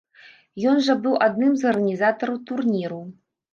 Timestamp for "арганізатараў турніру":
1.73-3.01